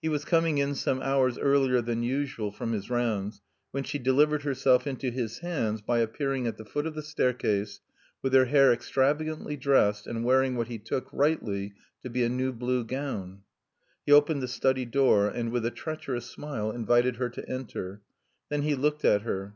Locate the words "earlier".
1.36-1.82